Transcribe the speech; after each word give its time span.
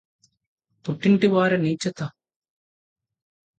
పుట్టింటి 0.85 1.27
వారి 1.27 1.57
నీచతఁ 1.57 2.09